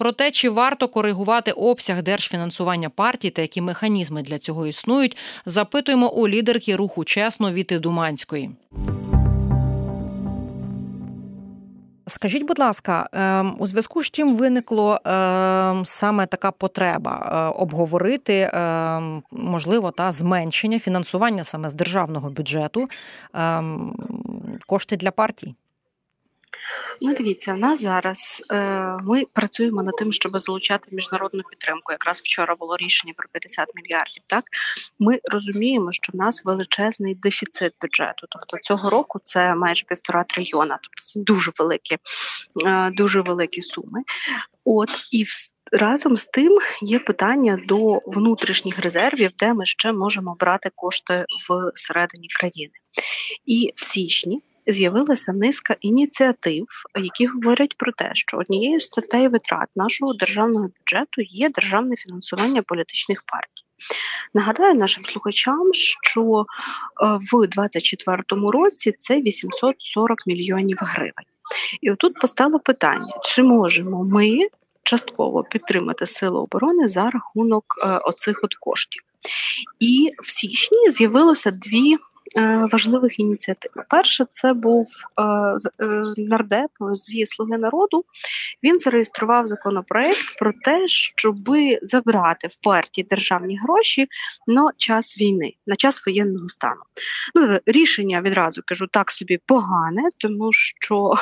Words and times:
Про 0.00 0.12
те, 0.12 0.30
чи 0.30 0.50
варто 0.50 0.88
коригувати 0.88 1.52
обсяг 1.52 2.02
держфінансування 2.02 2.90
партій 2.90 3.30
та 3.30 3.42
які 3.42 3.60
механізми 3.60 4.22
для 4.22 4.38
цього 4.38 4.66
існують, 4.66 5.16
запитуємо 5.46 6.10
у 6.12 6.28
лідерки 6.28 6.76
руху 6.76 7.04
чесно 7.04 7.52
Віти 7.52 7.78
Думанської. 7.78 8.50
Скажіть, 12.06 12.42
будь 12.42 12.58
ласка, 12.58 13.08
ем, 13.12 13.56
у 13.58 13.66
зв'язку 13.66 14.02
з 14.02 14.10
чим 14.10 14.36
виникло 14.36 14.98
ем, 15.04 15.84
саме 15.84 16.26
така 16.26 16.50
потреба 16.50 17.32
е, 17.32 17.60
обговорити 17.60 18.50
ем, 18.52 19.22
можливо 19.30 19.90
та 19.90 20.12
зменшення 20.12 20.78
фінансування 20.78 21.44
саме 21.44 21.70
з 21.70 21.74
державного 21.74 22.30
бюджету 22.30 22.86
кошти 24.66 24.96
для 24.96 25.10
партій? 25.10 25.54
Ну, 27.00 27.14
дивіться, 27.14 27.54
в 27.54 27.58
нас 27.58 27.80
зараз 27.80 28.42
е, 28.52 28.96
ми 29.02 29.24
працюємо 29.32 29.82
над 29.82 29.96
тим, 29.96 30.12
щоб 30.12 30.40
залучати 30.40 30.88
міжнародну 30.92 31.42
підтримку. 31.42 31.92
Якраз 31.92 32.20
вчора 32.20 32.56
було 32.56 32.76
рішення 32.76 33.12
про 33.16 33.28
50 33.32 33.68
мільярдів. 33.74 34.22
Так 34.26 34.44
ми 34.98 35.20
розуміємо, 35.24 35.92
що 35.92 36.12
в 36.12 36.16
нас 36.16 36.44
величезний 36.44 37.14
дефіцит 37.14 37.72
бюджету. 37.80 38.26
Тобто 38.30 38.58
цього 38.62 38.90
року 38.90 39.20
це 39.22 39.54
майже 39.54 39.84
півтора 39.84 40.24
трильйона. 40.24 40.78
Тобто 40.82 41.02
це 41.02 41.20
дуже 41.20 41.52
великі, 41.58 41.96
е, 42.66 42.90
дуже 42.90 43.20
великі 43.20 43.62
суми. 43.62 44.02
От 44.64 44.90
і 45.10 45.24
в 45.24 45.30
Разом 45.72 46.16
з 46.16 46.26
тим 46.26 46.58
є 46.82 46.98
питання 46.98 47.60
до 47.66 48.00
внутрішніх 48.06 48.78
резервів, 48.78 49.30
де 49.38 49.54
ми 49.54 49.66
ще 49.66 49.92
можемо 49.92 50.36
брати 50.40 50.70
кошти 50.74 51.24
всередині 51.74 52.28
країни. 52.28 52.72
І 53.46 53.72
в 53.76 53.84
січні 53.84 54.42
з'явилася 54.72 55.32
низка 55.32 55.76
ініціатив, 55.80 56.66
які 57.00 57.26
говорять 57.26 57.76
про 57.76 57.92
те, 57.92 58.10
що 58.14 58.36
однією 58.36 58.80
з 58.80 58.84
статей 58.86 59.28
витрат 59.28 59.68
нашого 59.76 60.14
державного 60.14 60.68
бюджету 60.78 61.22
є 61.22 61.48
державне 61.48 61.96
фінансування 61.96 62.62
політичних 62.62 63.22
партій. 63.26 63.64
Нагадаю 64.34 64.74
нашим 64.74 65.04
слухачам, 65.04 65.70
що 66.02 66.20
е, 66.22 67.06
в 67.32 67.46
2024 67.46 68.22
році 68.52 68.92
це 68.98 69.20
840 69.20 70.26
мільйонів 70.26 70.78
гривень. 70.80 71.26
І 71.80 71.90
отут 71.90 72.14
постало 72.20 72.58
питання: 72.58 73.12
чи 73.24 73.42
можемо 73.42 74.04
ми 74.04 74.38
частково 74.82 75.44
підтримати 75.44 76.06
сили 76.06 76.40
оборони 76.40 76.88
за 76.88 77.06
рахунок 77.06 77.64
е, 77.82 77.86
оцих 77.86 78.40
от 78.44 78.54
коштів? 78.54 79.02
І 79.80 80.10
в 80.22 80.30
січні 80.30 80.90
з'явилося 80.90 81.50
дві 81.50 81.96
важливих 82.72 83.18
ініціатив. 83.18 83.70
Перше, 83.88 84.26
це 84.28 84.52
був 84.52 84.86
е, 85.18 85.22
е, 85.84 86.02
нардеп 86.16 86.70
зі 86.92 87.26
слуги 87.26 87.58
народу. 87.58 88.04
Він 88.62 88.78
зареєстрував 88.78 89.46
законопроект 89.46 90.38
про 90.38 90.52
те, 90.64 90.86
щоб 90.86 91.36
забрати 91.82 92.48
в 92.48 92.56
партії 92.56 93.06
державні 93.10 93.58
гроші 93.58 94.06
на 94.46 94.70
час 94.76 95.20
війни, 95.20 95.52
на 95.66 95.76
час 95.76 96.06
воєнного 96.06 96.48
стану. 96.48 96.80
Ну, 97.34 97.58
Рішення 97.66 98.20
відразу 98.20 98.62
кажу 98.66 98.86
так 98.86 99.10
собі 99.10 99.38
погане, 99.46 100.02
тому 100.18 100.52
що 100.52 101.14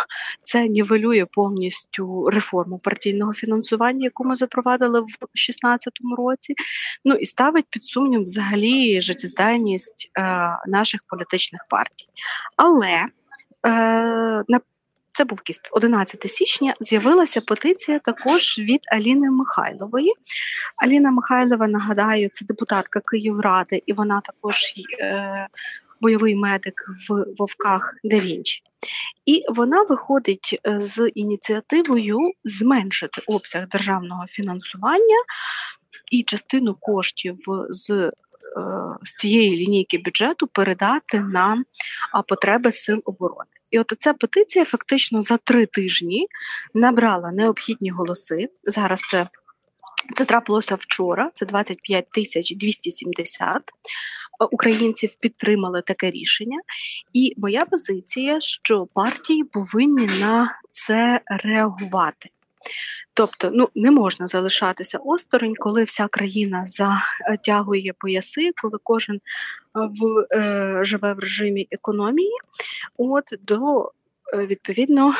це 0.42 0.68
нівелює 0.68 1.26
повністю 1.32 2.30
реформу 2.30 2.78
партійного 2.84 3.32
фінансування, 3.32 4.04
яку 4.04 4.24
ми 4.24 4.34
запровадили 4.34 5.00
в 5.00 5.04
2016 5.04 5.92
році. 6.18 6.54
Ну 7.04 7.14
і 7.14 7.26
ставить 7.26 7.64
під 7.70 7.84
сумнів 7.84 8.22
взагалі 8.22 9.00
життєздайність 9.00 10.10
е, 10.18 10.22
наших 10.66 10.97
інших 10.98 11.02
політичних 11.08 11.60
партій. 11.68 12.06
Але 12.56 13.04
е, 13.66 14.44
на 14.48 14.60
це 15.12 15.24
був 15.24 15.38
якийсь 15.38 15.60
11 15.70 16.30
січня. 16.30 16.74
З'явилася 16.80 17.40
петиція 17.40 17.98
також 17.98 18.58
від 18.58 18.80
Аліни 18.92 19.30
Михайлової. 19.30 20.12
Аліна 20.82 21.10
Михайлова, 21.10 21.68
нагадаю, 21.68 22.28
це 22.32 22.44
депутатка 22.44 23.00
Київради, 23.00 23.80
і 23.86 23.92
вона 23.92 24.20
також 24.20 24.56
е, 25.00 25.48
бойовий 26.00 26.34
медик 26.34 26.74
в 27.08 27.24
Вовках 27.38 27.94
да 28.04 28.18
Вінчі. 28.18 28.62
І 29.26 29.42
вона 29.48 29.82
виходить 29.82 30.60
е, 30.66 30.80
з 30.80 31.10
ініціативою 31.14 32.18
зменшити 32.44 33.22
обсяг 33.26 33.68
державного 33.68 34.26
фінансування 34.26 35.16
і 36.10 36.22
частину 36.22 36.74
коштів 36.74 37.36
з 37.70 38.12
з 39.02 39.14
цієї 39.14 39.56
лінійки 39.56 39.98
бюджету 39.98 40.46
передати 40.46 41.20
на 41.20 41.64
потреби 42.28 42.72
сил 42.72 43.02
оборони. 43.04 43.50
І 43.70 43.78
от 43.78 43.92
ця 43.98 44.14
петиція 44.14 44.64
фактично 44.64 45.22
за 45.22 45.36
три 45.36 45.66
тижні 45.66 46.26
набрала 46.74 47.30
необхідні 47.30 47.90
голоси. 47.90 48.48
Зараз 48.64 49.00
це 49.10 49.28
це 50.16 50.24
трапилося 50.24 50.74
вчора. 50.74 51.30
Це 51.34 51.46
25 51.46 52.10
тисяч 52.10 52.56
270 52.56 53.62
українців 54.50 55.16
підтримали 55.20 55.82
таке 55.86 56.10
рішення. 56.10 56.60
І 57.12 57.34
моя 57.36 57.64
позиція, 57.64 58.40
що 58.40 58.86
партії 58.94 59.44
повинні 59.44 60.06
на 60.20 60.60
це 60.70 61.20
реагувати. 61.26 62.30
Тобто, 63.14 63.50
ну 63.52 63.68
не 63.74 63.90
можна 63.90 64.26
залишатися 64.26 64.98
осторонь, 64.98 65.54
коли 65.58 65.84
вся 65.84 66.08
країна 66.08 66.64
затягує 66.66 67.92
пояси, 67.98 68.50
коли 68.62 68.78
кожен 68.82 69.16
е, 69.16 69.20
в 69.74 70.26
е, 70.36 70.80
живе 70.84 71.14
в 71.14 71.18
режимі 71.18 71.68
економії. 71.70 72.36
От 72.96 73.24
до 73.40 73.90
відповідно, 74.36 75.14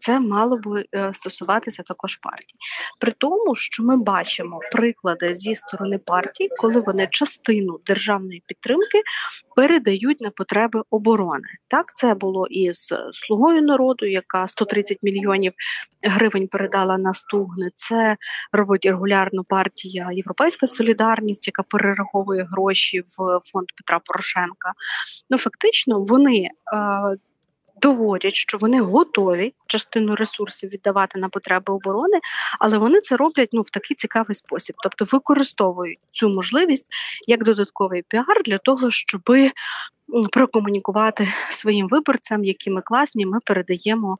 це 0.00 0.20
мало 0.20 0.56
би 0.56 0.84
е, 0.94 1.10
стосуватися 1.14 1.82
також 1.82 2.16
партій. 2.16 2.54
При 3.00 3.12
тому, 3.12 3.56
що 3.56 3.82
ми 3.82 3.96
бачимо 3.96 4.60
приклади 4.72 5.34
зі 5.34 5.54
сторони 5.54 5.98
партій, 6.06 6.48
коли 6.58 6.80
вони 6.80 7.08
частину 7.10 7.80
державної 7.86 8.42
підтримки 8.46 9.02
передають 9.56 10.20
на 10.20 10.30
потреби 10.30 10.82
оборони. 10.90 11.48
Так, 11.68 11.92
це 11.94 12.14
було 12.14 12.46
і 12.46 12.72
з 12.72 12.92
слугою 13.12 13.62
народу, 13.62 14.06
яка 14.06 14.46
130 14.46 14.98
мільйонів 15.02 15.52
гривень 16.02 16.48
передала 16.48 16.98
на 16.98 17.14
Стугни. 17.14 17.70
Це 17.74 18.16
робить 18.52 18.86
регулярно 18.86 19.44
партія 19.44 20.08
Європейська 20.12 20.66
Солідарність, 20.66 21.46
яка 21.46 21.62
перераховує 21.62 22.48
гроші 22.50 23.00
в 23.00 23.38
фонд 23.52 23.66
Петра 23.76 24.00
Порошенка. 24.04 24.72
Ну 25.30 25.38
фактично 25.38 26.00
вони. 26.00 26.48
Доводять, 27.82 28.34
що 28.34 28.58
вони 28.58 28.80
готові 28.80 29.54
частину 29.66 30.14
ресурсів 30.14 30.70
віддавати 30.70 31.18
на 31.18 31.28
потреби 31.28 31.74
оборони, 31.74 32.20
але 32.60 32.78
вони 32.78 33.00
це 33.00 33.16
роблять 33.16 33.48
ну 33.52 33.60
в 33.60 33.70
такий 33.70 33.94
цікавий 33.94 34.34
спосіб, 34.34 34.76
тобто 34.82 35.04
використовують 35.04 35.98
цю 36.10 36.28
можливість 36.28 36.92
як 37.26 37.44
додатковий 37.44 38.04
піар 38.08 38.42
для 38.44 38.58
того, 38.58 38.90
щоби. 38.90 39.50
Прокомунікувати 40.32 41.28
своїм 41.50 41.88
виборцям, 41.88 42.44
які 42.44 42.70
ми 42.70 42.82
класні, 42.82 43.26
ми 43.26 43.38
передаємо 43.46 44.16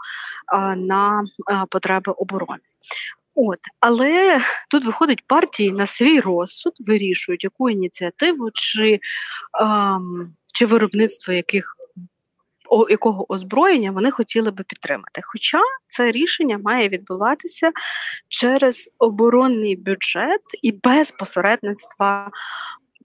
а, 0.46 0.76
на 0.76 1.24
а, 1.46 1.66
потреби 1.66 2.12
оборони. 2.12 2.60
От, 3.40 3.58
але 3.80 4.40
тут 4.70 4.84
виходить 4.84 5.26
партії 5.26 5.72
на 5.72 5.86
свій 5.86 6.20
розсуд, 6.20 6.72
вирішують, 6.80 7.44
яку 7.44 7.70
ініціативу 7.70 8.50
чи, 8.54 9.00
а, 9.60 9.98
чи 10.54 10.66
виробництво 10.66 11.34
яких 11.34 11.77
якого 12.90 13.32
озброєння 13.32 13.90
вони 13.90 14.10
хотіли 14.10 14.50
би 14.50 14.64
підтримати. 14.64 15.20
Хоча 15.24 15.60
це 15.88 16.10
рішення 16.10 16.58
має 16.64 16.88
відбуватися 16.88 17.72
через 18.28 18.90
оборонний 18.98 19.76
бюджет 19.76 20.40
і 20.62 20.72
без 20.72 21.10
посередництва. 21.10 22.30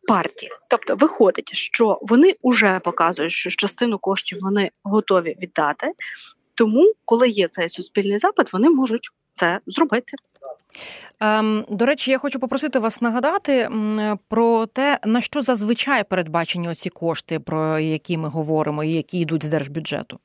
Партії, 0.07 0.52
тобто 0.69 0.96
виходить, 0.96 1.53
що 1.53 2.00
вони 2.02 2.35
вже 2.44 2.79
показують, 2.79 3.31
що 3.31 3.50
частину 3.50 3.97
коштів 4.00 4.38
вони 4.41 4.72
готові 4.84 5.35
віддати. 5.41 5.88
Тому, 6.56 6.94
коли 7.06 7.29
є 7.29 7.47
цей 7.47 7.69
суспільний 7.69 8.18
запит, 8.18 8.53
вони 8.53 8.69
можуть 8.69 9.09
це 9.33 9.59
зробити. 9.67 10.13
Ем, 11.19 11.66
до 11.69 11.85
речі, 11.85 12.11
я 12.11 12.17
хочу 12.17 12.40
попросити 12.40 12.79
вас 12.79 13.02
нагадати 13.02 13.69
про 14.28 14.66
те, 14.66 14.99
на 15.05 15.22
що 15.22 15.41
зазвичай 15.41 16.03
передбачені 16.03 16.69
оці 16.69 16.90
кошти, 16.90 17.40
про 17.40 17.79
які 17.79 18.17
ми 18.17 18.29
говоримо, 18.29 18.84
і 18.84 18.91
які 18.91 19.19
йдуть 19.19 19.46
з 19.46 19.49
держбюджету. 19.49 20.19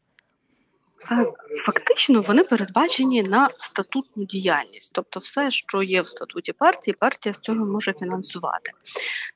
Фактично 1.66 2.20
вони 2.20 2.44
передбачені 2.44 3.22
на 3.22 3.50
статутну 3.56 4.24
діяльність, 4.24 4.90
тобто 4.94 5.20
все, 5.20 5.50
що 5.50 5.82
є 5.82 6.02
в 6.02 6.08
статуті 6.08 6.52
партії, 6.52 6.96
партія 7.00 7.32
з 7.32 7.38
цього 7.38 7.66
може 7.66 7.92
фінансувати. 7.92 8.70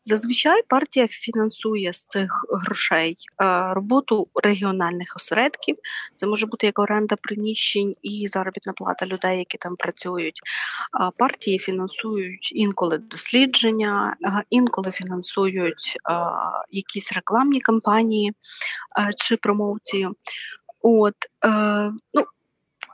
Зазвичай 0.05 0.63
партія 0.69 1.09
фінансує 1.09 1.93
з 1.93 2.05
цих 2.05 2.47
грошей 2.51 3.17
е, 3.43 3.75
роботу 3.75 4.27
регіональних 4.43 5.13
осередків. 5.17 5.77
Це 6.15 6.27
може 6.27 6.47
бути 6.47 6.67
як 6.67 6.79
оренда 6.79 7.17
приміщень 7.23 7.95
і 8.03 8.29
заробітна 8.29 8.73
плата 8.73 9.07
людей, 9.07 9.39
які 9.39 9.59
там 9.59 9.77
працюють. 9.77 10.41
Партії 11.17 11.59
фінансують 11.59 12.53
інколи 12.55 12.99
дослідження, 12.99 14.17
інколи 14.51 14.91
фінансують 14.91 15.97
якісь 16.71 17.13
рекламні 17.13 17.61
кампанії 17.61 18.33
чи 19.17 19.37
промоцію. 19.37 20.15
От, 20.83 21.15
е, 21.45 21.49
ну, 22.15 22.25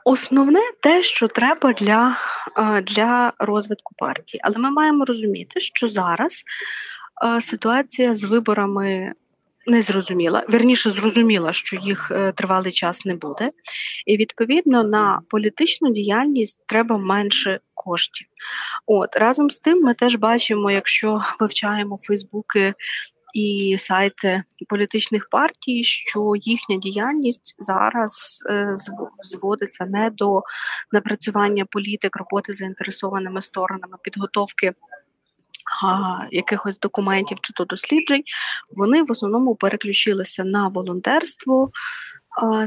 Основне 0.05 0.59
те, 0.79 1.01
що 1.03 1.27
треба 1.27 1.73
для 1.73 2.17
для 2.83 3.33
розвитку 3.39 3.95
партії, 3.97 4.41
але 4.43 4.57
ми 4.57 4.71
маємо 4.71 5.05
розуміти, 5.05 5.59
що 5.59 5.87
зараз 5.87 6.43
ситуація 7.41 8.13
з 8.13 8.23
виборами 8.23 9.13
не 9.69 9.81
зрозуміла. 9.81 10.43
Верніше 10.47 10.91
зрозуміла, 10.91 11.53
що 11.53 11.75
їх 11.75 12.11
е, 12.11 12.31
тривалий 12.31 12.71
час 12.71 13.05
не 13.05 13.15
буде, 13.15 13.51
і 14.05 14.17
відповідно 14.17 14.83
на 14.83 15.21
політичну 15.29 15.91
діяльність 15.91 16.59
треба 16.65 16.97
менше 16.97 17.59
коштів. 17.73 18.27
От 18.85 19.15
разом 19.15 19.49
з 19.49 19.59
тим, 19.59 19.81
ми 19.81 19.93
теж 19.93 20.15
бачимо, 20.15 20.71
якщо 20.71 21.21
вивчаємо 21.39 21.97
Фейсбуки. 21.97 22.73
І 23.33 23.75
сайти 23.79 24.43
політичних 24.69 25.29
партій, 25.29 25.83
що 25.83 26.33
їхня 26.35 26.77
діяльність 26.77 27.55
зараз 27.59 28.43
е, 28.49 28.75
зводиться 29.23 29.85
не 29.85 30.09
до 30.09 30.41
напрацювання 30.91 31.65
політик, 31.65 32.17
роботи 32.17 32.53
з 32.53 32.57
заінтересованими 32.57 33.41
сторонами, 33.41 33.97
підготовки 34.03 34.73
якихось 36.31 36.79
документів 36.79 37.37
чи 37.41 37.53
то 37.53 37.65
досліджень, 37.65 38.23
вони 38.71 39.03
в 39.03 39.11
основному 39.11 39.55
переключилися 39.55 40.43
на 40.43 40.67
волонтерство, 40.67 41.71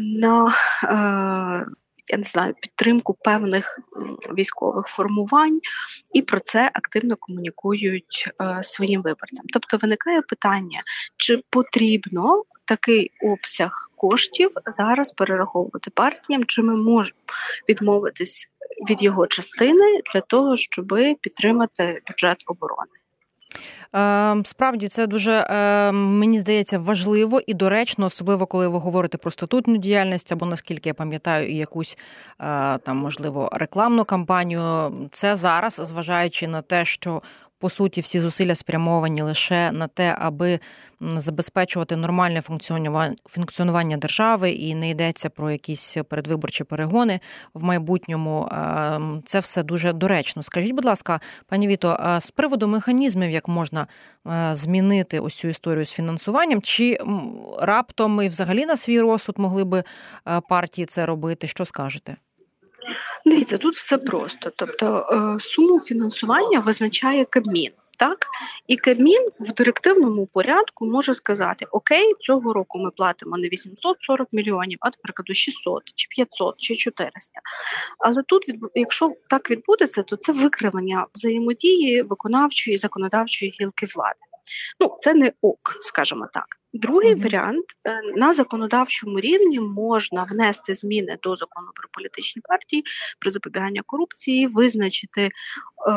на 0.00 0.55
е, 0.85 1.67
я 2.08 2.19
не 2.19 2.25
знаю, 2.25 2.54
підтримку 2.60 3.16
певних 3.25 3.81
військових 4.38 4.87
формувань, 4.87 5.60
і 6.14 6.22
про 6.22 6.40
це 6.40 6.70
активно 6.75 7.16
комунікують 7.16 8.31
е, 8.43 8.62
своїм 8.62 9.02
виборцям. 9.02 9.46
Тобто 9.52 9.76
виникає 9.76 10.22
питання, 10.22 10.81
чи 11.16 11.43
потрібно 11.50 12.43
такий 12.64 13.10
обсяг 13.22 13.90
коштів 13.96 14.50
зараз 14.66 15.12
перераховувати 15.12 15.90
партіям, 15.90 16.44
чи 16.44 16.62
ми 16.62 16.76
можемо 16.76 17.19
відмовитись 17.69 18.49
від 18.90 19.02
його 19.02 19.26
частини 19.26 20.00
для 20.14 20.20
того, 20.20 20.56
щоб 20.56 20.94
підтримати 21.20 22.02
бюджет 22.08 22.43
оборони. 22.46 23.01
Ем, 23.93 24.46
справді 24.46 24.88
це 24.88 25.06
дуже 25.06 25.46
ем, 25.49 26.19
мені 26.19 26.40
здається 26.40 26.78
важливо 26.78 27.40
і 27.46 27.54
доречно, 27.54 28.06
особливо 28.06 28.46
коли 28.46 28.69
ви 28.69 28.78
говорите 28.78 29.19
про 29.19 29.31
статутну 29.31 29.76
діяльність, 29.76 30.32
або 30.32 30.46
наскільки 30.46 30.88
я 30.88 30.94
пам'ятаю, 30.94 31.49
і 31.49 31.54
якусь 31.54 31.99
е, 32.40 32.78
там 32.78 32.96
можливо 32.96 33.49
рекламну 33.52 34.04
кампанію. 34.04 34.93
Це 35.10 35.37
зараз, 35.37 35.81
зважаючи 35.84 36.49
на 36.49 36.62
те, 36.62 36.84
що 36.84 37.22
по 37.62 37.70
суті 37.70 38.00
всі 38.00 38.20
зусилля 38.20 38.55
спрямовані 38.55 39.23
лише 39.23 39.73
на 39.73 39.87
те, 39.88 40.17
аби 40.19 40.61
забезпечувати 41.00 41.97
нормальне 41.97 42.43
функціонування 43.26 43.97
держави, 43.97 44.50
і 44.50 44.75
не 44.75 44.91
йдеться 44.91 45.29
про 45.29 45.50
якісь 45.50 45.97
передвиборчі 46.09 46.64
перегони 46.64 47.20
в 47.55 47.62
майбутньому. 47.62 48.49
Це 49.25 49.41
все 49.41 49.62
дуже 49.62 49.93
доречно. 49.93 50.43
Скажіть, 50.43 50.73
будь 50.73 50.85
ласка, 50.85 51.20
пані 51.47 51.67
Віто, 51.67 52.17
з 52.20 52.31
приводу 52.31 52.69
механізмів, 52.69 53.31
як 53.31 53.49
можна 53.49 53.87
е, 54.26 54.55
змінити 54.55 55.20
ось 55.20 55.35
цю 55.35 55.49
історію 55.49 55.85
з 55.85 55.93
фінансуванням, 55.93 56.62
чи 56.62 56.99
раптом 57.61 58.23
і 58.23 58.29
взагалі 58.29 58.67
на 58.67 58.76
свій 58.76 59.00
розсуд 59.00 59.38
могли 59.38 59.64
би 59.64 59.85
е, 60.29 60.41
партії 60.49 60.87
це 60.87 61.06
робити? 61.06 61.47
Що 61.47 61.64
скажете? 61.64 62.17
Дивіться, 63.32 63.58
тут 63.58 63.75
все 63.75 63.99
просто. 63.99 64.52
Тобто 64.56 65.06
е, 65.37 65.40
суму 65.40 65.81
фінансування 65.81 66.61
визначає 66.61 67.25
Кабмін. 67.25 67.70
Так, 67.99 68.26
і 68.67 68.76
Кабмін 68.76 69.29
в 69.40 69.52
директивному 69.52 70.26
порядку 70.26 70.87
може 70.87 71.14
сказати: 71.14 71.67
Окей, 71.70 72.14
цього 72.20 72.52
року 72.52 72.79
ми 72.79 72.90
платимо 72.90 73.38
не 73.38 73.49
840 73.49 74.29
мільйонів, 74.32 74.79
а 74.81 74.87
наприклад, 74.87 75.37
600, 75.37 75.82
чи 75.94 76.06
500, 76.11 76.55
чи 76.58 76.76
400. 76.76 77.12
Але 77.99 78.23
тут, 78.23 78.43
якщо 78.75 79.12
так 79.29 79.50
відбудеться, 79.50 80.02
то 80.02 80.17
це 80.17 80.32
викривлення 80.32 81.06
взаємодії 81.14 82.02
виконавчої 82.02 82.75
і 82.75 82.78
законодавчої 82.78 83.56
гілки 83.61 83.87
влади. 83.87 84.20
Ну, 84.81 84.96
це 85.00 85.14
не 85.14 85.32
ок, 85.43 85.76
скажімо 85.81 86.28
так. 86.35 86.62
Другий 86.72 87.14
mm-hmm. 87.14 87.22
варіант 87.22 87.64
е, 87.84 88.00
на 88.16 88.32
законодавчому 88.32 89.20
рівні 89.20 89.60
можна 89.60 90.24
внести 90.24 90.74
зміни 90.74 91.19
до 91.22 91.36
закону 91.36 91.66
про 91.74 91.88
політичні 91.92 92.42
партії 92.48 92.84
про 93.19 93.30
запобігання 93.30 93.82
корупції, 93.86 94.46
визначити 94.46 95.30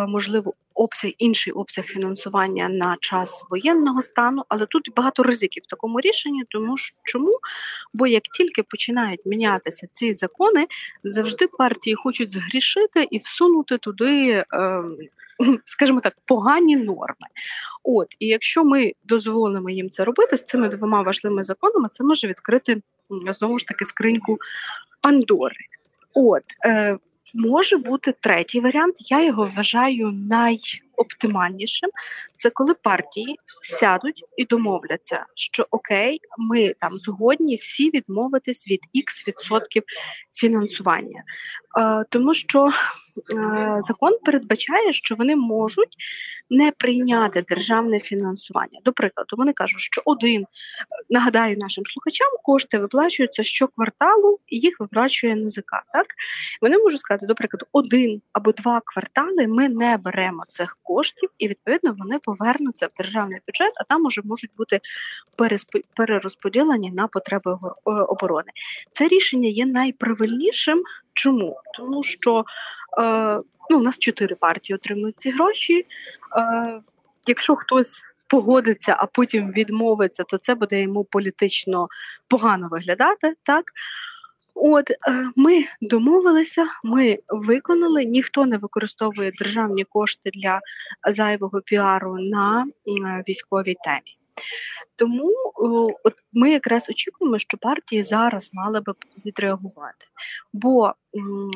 можливо 0.07 0.53
обсяг 0.73 1.11
інший 1.17 1.53
обсяг 1.53 1.85
фінансування 1.85 2.69
на 2.69 2.97
час 2.99 3.45
воєнного 3.49 4.01
стану, 4.01 4.43
але 4.49 4.65
тут 4.65 4.89
багато 4.95 5.23
ризиків 5.23 5.63
в 5.63 5.69
такому 5.69 5.99
рішенні, 5.99 6.43
тому 6.49 6.77
що 6.77 6.97
чому? 7.03 7.39
Бо 7.93 8.07
як 8.07 8.23
тільки 8.23 8.63
починають 8.63 9.25
мінятися 9.25 9.87
ці 9.91 10.13
закони, 10.13 10.67
завжди 11.03 11.47
партії 11.47 11.95
хочуть 11.95 12.29
згрішити 12.29 13.07
і 13.11 13.17
всунути 13.17 13.77
туди. 13.77 14.43
Е, 14.53 14.83
скажімо 15.65 15.99
так, 15.99 16.13
погані 16.25 16.75
норми. 16.75 17.27
От, 17.83 18.07
І 18.19 18.27
якщо 18.27 18.63
ми 18.63 18.93
дозволимо 19.03 19.69
їм 19.69 19.89
це 19.89 20.03
робити 20.03 20.37
з 20.37 20.43
цими 20.43 20.69
двома 20.69 21.01
важливими 21.01 21.43
законами, 21.43 21.87
це 21.91 22.03
може 22.03 22.27
відкрити 22.27 22.81
знову 23.09 23.59
ж 23.59 23.67
таки 23.67 23.85
скриньку 23.85 24.37
Пандори. 25.01 25.55
От, 26.13 26.43
е, 26.65 26.97
Може 27.37 27.77
бути 27.77 28.13
третій 28.19 28.59
варіант, 28.59 28.95
я 28.99 29.25
його 29.25 29.43
вважаю 29.43 30.11
найоптимальнішим. 30.97 31.89
Це 32.37 32.49
коли 32.49 32.73
партії 32.73 33.35
сядуть 33.63 34.23
і 34.37 34.45
домовляться, 34.45 35.25
що 35.35 35.67
окей, 35.71 36.19
ми 36.37 36.73
там 36.79 36.99
згодні 36.99 37.55
всі 37.55 37.89
відмовитись 37.89 38.71
від 38.71 38.79
X 38.95 39.27
відсотків 39.27 39.83
фінансування. 40.33 41.23
Е, 41.79 42.05
тому 42.09 42.33
що 42.33 42.69
е, 43.33 43.77
закон 43.79 44.17
передбачає, 44.25 44.93
що 44.93 45.15
вони 45.15 45.35
можуть 45.35 45.95
не 46.49 46.71
прийняти 46.71 47.41
державне 47.41 47.99
фінансування. 47.99 48.79
До 48.85 48.93
прикладу, 48.93 49.35
вони 49.37 49.53
кажуть, 49.53 49.79
що 49.79 50.01
один 50.05 50.45
нагадаю 51.09 51.55
нашим 51.59 51.83
слухачам, 51.85 52.27
кошти 52.43 52.77
виплачуються 52.77 53.43
щокварталу, 53.43 54.39
і 54.47 54.59
їх 54.59 54.79
виплачує 54.79 55.35
НЗК. 55.35 55.71
Так 55.93 56.07
вони 56.61 56.77
можуть 56.77 56.99
сказати, 56.99 57.25
до 57.25 57.35
прикладу, 57.35 57.65
один 57.71 58.21
або 58.33 58.51
два 58.51 58.81
квартали 58.85 59.47
ми 59.47 59.69
не 59.69 59.97
беремо 59.97 60.43
цих 60.47 60.77
коштів, 60.85 61.29
і 61.37 61.47
відповідно 61.47 61.95
вони 61.99 62.17
повернуться 62.19 62.87
в 62.87 62.89
державний 62.97 63.39
бюджет, 63.47 63.73
а 63.75 63.83
там 63.83 64.05
уже 64.05 64.21
можуть 64.23 64.51
бути 64.57 64.79
перерозподілені 65.95 66.91
на 66.91 67.07
потреби 67.07 67.57
оборони. 67.85 68.49
Це 68.91 69.07
рішення 69.07 69.49
є 69.49 69.65
найправильнішим. 69.65 70.83
Чому? 71.13 71.59
Тому 71.77 72.03
що 72.03 72.45
е, 72.99 73.39
ну, 73.69 73.79
у 73.79 73.81
нас 73.81 73.97
чотири 73.97 74.35
партії 74.35 74.75
отримують 74.75 75.19
ці 75.19 75.31
гроші. 75.31 75.85
Е, 76.37 76.81
Якщо 77.27 77.55
хтось 77.55 78.03
погодиться, 78.27 78.95
а 78.99 79.05
потім 79.05 79.51
відмовиться, 79.51 80.23
то 80.23 80.37
це 80.37 80.55
буде 80.55 80.81
йому 80.81 81.03
політично 81.03 81.87
погано 82.27 82.67
виглядати. 82.71 83.33
так? 83.43 83.65
От 84.55 84.91
е, 84.91 84.95
ми 85.35 85.63
домовилися, 85.81 86.65
ми 86.83 87.19
виконали. 87.29 88.05
Ніхто 88.05 88.45
не 88.45 88.57
використовує 88.57 89.31
державні 89.31 89.83
кошти 89.83 90.29
для 90.33 90.59
зайвого 91.11 91.61
піару 91.61 92.15
на 92.19 92.65
військовій 93.27 93.75
темі. 93.85 94.24
Тому 94.95 95.31
от 96.03 96.13
ми 96.33 96.51
якраз 96.51 96.89
очікуємо, 96.89 97.39
що 97.39 97.57
партії 97.57 98.03
зараз 98.03 98.49
мали 98.53 98.81
би 98.81 98.93
відреагувати. 99.25 100.05
Бо 100.53 100.93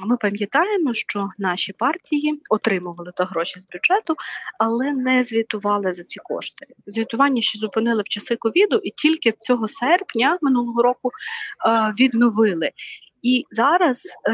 ми 0.06 0.18
пам'ятаємо, 0.18 0.94
що 0.94 1.30
наші 1.38 1.74
партії 1.74 2.40
отримували 2.50 3.12
то 3.16 3.24
гроші 3.24 3.60
з 3.60 3.68
бюджету, 3.68 4.16
але 4.60 4.92
не 4.92 5.24
звітували 5.24 5.94
за 5.94 6.04
ці 6.04 6.20
кошти. 6.24 6.66
Звітування 6.88 7.42
ще 7.42 7.60
зупинили 7.60 8.02
в 8.02 8.08
часи 8.08 8.36
ковіду, 8.36 8.78
і 8.84 8.92
тільки 8.92 9.32
цього 9.32 9.68
серпня 9.68 10.38
минулого 10.42 10.84
року 10.84 11.12
відновили. 12.00 12.72
І 13.22 13.46
зараз 13.52 14.04
е, 14.28 14.32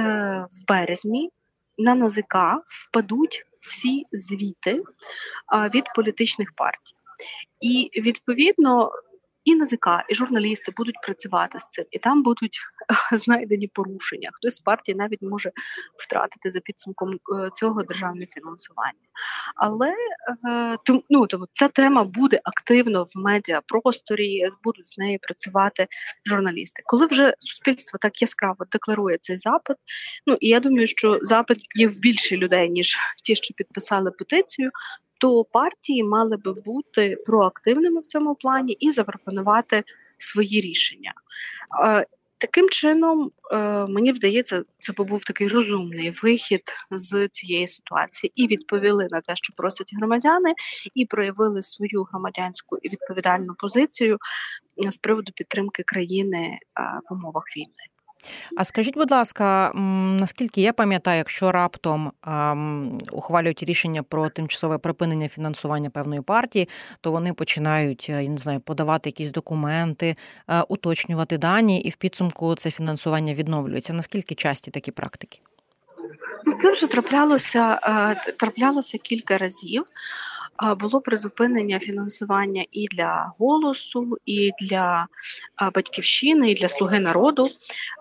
в 0.51 0.67
березні 0.67 1.29
на 1.77 1.95
НАЗК 1.95 2.35
впадуть 2.65 3.45
всі 3.61 4.05
звіти 4.11 4.83
від 5.73 5.83
політичних 5.95 6.53
партій. 6.55 6.95
І 7.61 8.01
відповідно 8.01 8.91
і 9.45 9.55
НАЗК, 9.55 9.87
і 10.09 10.15
журналісти 10.15 10.73
будуть 10.77 10.95
працювати 11.03 11.59
з 11.59 11.69
цим, 11.69 11.85
і 11.91 11.99
там 11.99 12.23
будуть 12.23 12.59
знайдені 13.11 13.67
порушення. 13.67 14.29
Хтось 14.33 14.55
з 14.55 14.59
партії 14.59 14.95
навіть 14.95 15.21
може 15.21 15.51
втратити 15.97 16.51
за 16.51 16.59
підсумком 16.59 17.11
е, 17.11 17.49
цього 17.55 17.83
державне 17.83 18.25
фінансування. 18.25 18.99
Але 19.55 19.93
е, 20.49 20.77
ну, 21.09 21.27
тому 21.27 21.45
ця 21.51 21.67
тема 21.67 22.03
буде 22.03 22.41
активно 22.43 23.03
в 23.03 23.11
медіапросторі, 23.15 24.47
будуть 24.63 24.87
з 24.87 24.97
нею 24.97 25.19
працювати 25.21 25.87
журналісти. 26.25 26.83
Коли 26.85 27.05
вже 27.05 27.33
суспільство 27.39 27.99
так 28.01 28.21
яскраво 28.21 28.65
декларує 28.71 29.17
цей 29.21 29.37
запит, 29.37 29.77
ну 30.27 30.37
і 30.39 30.47
я 30.47 30.59
думаю, 30.59 30.87
що 30.87 31.19
запит 31.21 31.57
є 31.75 31.87
в 31.87 31.99
більше 31.99 32.37
людей 32.37 32.69
ніж 32.69 32.97
ті, 33.23 33.35
що 33.35 33.53
підписали 33.53 34.11
петицію 34.11 34.71
то 35.19 35.43
партії 35.43 36.03
мали 36.03 36.37
би 36.37 36.53
бути 36.53 37.17
проактивними 37.25 38.01
в 38.01 38.05
цьому 38.05 38.35
плані 38.35 38.73
і 38.73 38.91
запропонувати 38.91 39.83
свої 40.17 40.61
рішення. 40.61 41.13
Е, 41.85 42.05
Таким 42.37 42.69
чином, 42.69 43.31
е, 43.51 43.85
мені 43.89 44.11
вдається, 44.11 44.63
це 44.79 44.93
був 44.93 45.23
такий 45.23 45.47
розумний 45.47 46.11
вихід 46.11 46.61
з 46.91 47.27
цієї 47.27 47.67
ситуації, 47.67 48.31
і 48.35 48.47
відповіли 48.47 49.07
на 49.11 49.21
те, 49.21 49.35
що 49.35 49.53
просять 49.53 49.93
громадяни, 49.97 50.53
і 50.93 51.05
проявили 51.05 51.61
свою 51.61 52.03
громадянську 52.03 52.77
і 52.81 52.89
відповідальну 52.89 53.55
позицію 53.57 54.17
з 54.89 54.97
приводу 54.97 55.31
підтримки 55.35 55.83
країни 55.83 56.59
в 57.09 57.13
умовах 57.13 57.43
війни. 57.57 57.94
А 58.57 58.63
скажіть, 58.63 58.95
будь 58.95 59.11
ласка, 59.11 59.71
наскільки 60.19 60.61
я 60.61 60.73
пам'ятаю, 60.73 61.17
якщо 61.17 61.51
раптом 61.51 62.11
ухвалюють 63.11 63.63
рішення 63.63 64.03
про 64.03 64.29
тимчасове 64.29 64.77
припинення 64.77 65.27
фінансування 65.27 65.89
певної 65.89 66.21
партії, 66.21 66.69
то 67.01 67.11
вони 67.11 67.33
починають 67.33 68.07
е, 68.09 68.23
я 68.23 68.29
не 68.29 68.37
знаю, 68.37 68.59
подавати 68.59 69.09
якісь 69.09 69.31
документи, 69.31 70.15
е, 70.47 70.61
уточнювати 70.61 71.37
дані, 71.37 71.81
і 71.81 71.89
в 71.89 71.95
підсумку 71.95 72.55
це 72.55 72.71
фінансування 72.71 73.33
відновлюється. 73.33 73.93
Наскільки 73.93 74.35
часті 74.35 74.71
такі 74.71 74.91
практики? 74.91 75.39
Це 76.61 76.71
вже 76.71 76.87
траплялося 76.87 77.79
е, 77.83 78.33
траплялося 78.37 78.97
кілька 78.97 79.37
разів 79.37 79.85
було 80.79 81.01
призупинення 81.01 81.79
фінансування 81.79 82.65
і 82.71 82.87
для 82.87 83.31
голосу, 83.39 84.17
і 84.25 84.51
для 84.61 85.07
батьківщини, 85.75 86.51
і 86.51 86.55
для 86.55 86.69
слуги 86.69 86.99
народу. 86.99 87.47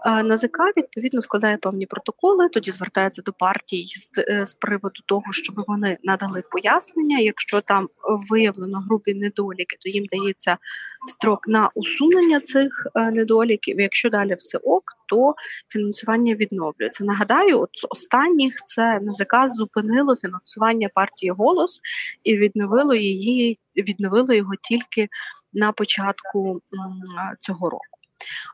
НАЗК 0.06 0.58
відповідно 0.76 1.22
складає 1.22 1.56
певні 1.56 1.86
протоколи, 1.86 2.48
тоді 2.48 2.70
звертається 2.70 3.22
до 3.22 3.32
партій 3.32 3.84
з, 3.86 4.10
е, 4.18 4.46
з 4.46 4.54
приводу 4.54 5.00
того, 5.06 5.32
щоб 5.32 5.54
вони 5.66 5.98
надали 6.02 6.42
пояснення. 6.50 7.18
Якщо 7.18 7.60
там 7.60 7.88
виявлено 8.30 8.80
грубі 8.80 9.14
недоліки, 9.14 9.76
то 9.80 9.88
їм 9.88 10.04
дається 10.12 10.56
строк 11.08 11.48
на 11.48 11.70
усунення 11.74 12.40
цих 12.40 12.86
е, 12.94 13.10
недоліків. 13.10 13.80
Якщо 13.80 14.10
далі 14.10 14.34
все 14.34 14.58
ок, 14.58 14.84
то 15.06 15.34
фінансування 15.68 16.34
відновлюється. 16.34 17.04
Нагадаю, 17.04 17.60
от 17.60 17.70
з 17.72 17.86
останніх 17.90 18.62
це 18.64 19.00
НЗК 19.00 19.48
зупинило 19.48 20.16
фінансування 20.16 20.88
партії 20.94 21.30
голос 21.30 21.80
і 22.22 22.36
відновило 22.36 22.94
її, 22.94 23.58
відновило 23.76 24.34
його 24.34 24.52
тільки 24.62 25.08
на 25.52 25.72
початку 25.72 26.60
цього 27.40 27.70
року. 27.70 27.93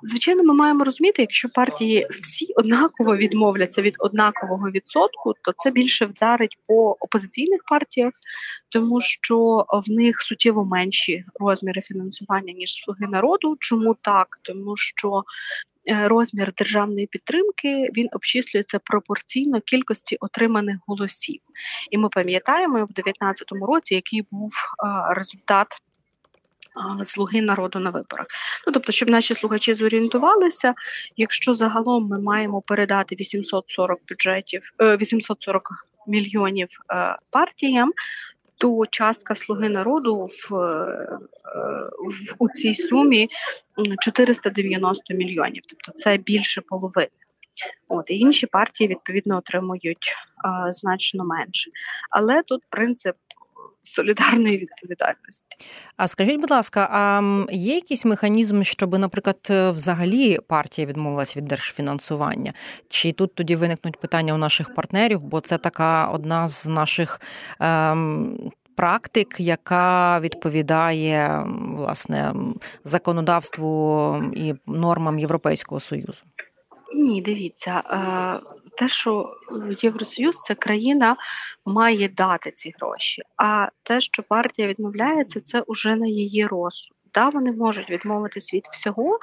Звичайно, 0.03 0.43
ми 0.43 0.55
маємо 0.55 0.85
розуміти, 0.85 1.23
якщо 1.23 1.49
партії 1.49 2.07
всі 2.11 2.53
однаково 2.57 3.17
відмовляться 3.17 3.83
від 3.83 3.97
однакового 3.99 4.71
відсотку, 4.71 5.35
то 5.43 5.53
це 5.57 5.71
більше 5.71 6.05
вдарить 6.05 6.59
по 6.67 6.97
опозиційних 7.01 7.61
партіях, 7.69 8.13
тому 8.69 9.01
що 9.01 9.67
в 9.73 9.91
них 9.91 10.21
суттєво 10.21 10.65
менші 10.65 11.25
розміри 11.41 11.81
фінансування 11.81 12.53
ніж 12.53 12.75
слуги 12.75 13.07
народу. 13.07 13.57
Чому 13.61 13.97
так? 14.03 14.29
Тому 14.43 14.77
що 14.77 15.23
е, 15.89 16.09
розмір 16.09 16.53
державної 16.59 17.07
підтримки 17.07 17.89
він 17.97 18.09
обчислюється 18.13 18.79
пропорційно 18.79 19.61
кількості 19.61 20.17
отриманих 20.21 20.77
голосів, 20.87 21.41
і 21.91 21.99
ми 21.99 22.09
пам'ятаємо 22.09 22.75
в 22.75 22.93
2019 22.93 23.49
році, 23.53 23.95
який 23.95 24.23
був 24.31 24.51
результат 25.11 25.67
слуги 27.05 27.43
народу 27.43 27.79
на 27.79 27.91
виборах. 27.91 28.27
Ну 28.67 28.73
тобто, 28.73 28.93
щоб 28.93 29.11
наші 29.11 29.35
слухачі 29.35 29.75
зорієнтувалися, 29.75 30.75
якщо 31.17 31.55
загалом 31.55 32.07
ми 32.07 32.21
маємо 32.21 32.63
передати 32.63 33.17
840 33.21 34.01
бюджетів 34.09 34.73
840 34.81 35.63
е, 35.63 36.11
мільйонів 36.11 36.69
е, 36.93 37.17
партіям. 37.31 37.93
То 38.59 38.87
частка 38.91 39.35
слуги 39.35 39.69
народу 39.69 40.27
в, 40.27 40.55
е, 40.55 41.09
в 41.99 42.35
у 42.39 42.49
цій 42.49 42.75
сумі 42.75 43.29
490 44.01 45.15
мільйонів, 45.15 45.63
тобто 45.69 45.93
це 45.93 46.17
більше 46.17 46.61
половини. 46.61 47.09
От 47.89 48.11
і 48.11 48.19
інші 48.19 48.47
партії 48.47 48.89
відповідно 48.89 49.37
отримують 49.39 50.15
а, 50.45 50.73
значно 50.73 51.25
менше. 51.25 51.71
Але 52.11 52.43
тут 52.43 52.63
принцип 52.71 53.17
солідарної 53.83 54.59
відповідальності. 54.59 55.57
А 55.97 56.09
скажіть, 56.09 56.41
будь 56.41 56.51
ласка, 56.51 56.89
а 56.93 57.23
є 57.53 57.75
якийсь 57.75 58.05
механізм, 58.05 58.63
щоб, 58.63 58.99
наприклад, 58.99 59.49
взагалі 59.51 60.39
партія 60.49 60.87
відмовилась 60.87 61.37
від 61.37 61.45
держфінансування? 61.45 62.53
Чи 62.89 63.13
тут 63.13 63.35
тоді 63.35 63.57
виникнуть 63.57 64.01
питання 64.01 64.35
у 64.35 64.39
наших 64.39 64.75
партнерів? 64.75 65.21
Бо 65.21 65.41
це 65.41 65.59
така 65.59 66.07
одна 66.09 66.49
з 66.49 66.67
наших. 66.67 67.21
Ем... 67.61 68.51
Практик, 68.77 69.41
яка 69.41 70.21
відповідає 70.21 71.47
власне 71.77 72.35
законодавству 72.85 74.17
і 74.35 74.55
нормам 74.67 75.19
Європейського 75.19 75.81
союзу, 75.81 76.23
ні, 76.95 77.23
дивіться, 77.23 77.83
е, 77.91 78.60
те, 78.81 78.89
що 78.89 79.35
Євросоюз 79.83 80.41
це 80.41 80.55
країна 80.55 81.17
має 81.67 82.09
дати 82.09 82.51
ці 82.51 82.75
гроші. 82.79 83.23
А 83.37 83.69
те, 83.83 84.01
що 84.01 84.23
партія 84.23 84.69
відмовляється, 84.69 85.41
це 85.41 85.65
вже 85.69 85.97
на 85.97 86.07
її 86.07 86.47
розсуд. 86.47 86.97
Да, 87.15 87.29
вони 87.29 87.53
можуть 87.53 87.91
відмовитись 87.91 88.55
від 88.55 88.67
всього 88.67 89.19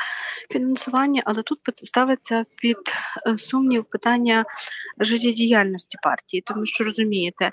фінансування, 0.51 1.21
але 1.25 1.41
тут 1.41 1.59
ставиться 1.75 2.45
під 2.55 2.77
е, 3.27 3.37
сумнів 3.37 3.85
питання 3.91 4.45
життєдіяльності 4.99 5.97
партії, 6.03 6.43
тому 6.45 6.65
що 6.65 6.83
розумієте. 6.83 7.49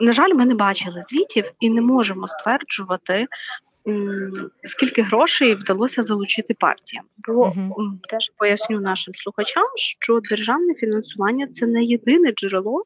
На 0.00 0.12
жаль, 0.12 0.34
ми 0.34 0.46
не 0.46 0.54
бачили 0.54 1.00
звітів 1.00 1.52
і 1.60 1.70
не 1.70 1.80
можемо 1.80 2.28
стверджувати, 2.28 3.26
скільки 4.64 5.02
грошей 5.02 5.54
вдалося 5.54 6.02
залучити 6.02 6.54
партіям. 6.54 7.04
Бо 7.28 7.48
uh 7.48 7.90
теж 8.08 8.32
поясню 8.36 8.80
нашим 8.80 9.14
слухачам, 9.14 9.66
що 9.76 10.20
державне 10.20 10.74
фінансування 10.74 11.46
це 11.46 11.66
не 11.66 11.84
єдине 11.84 12.32
джерело, 12.32 12.84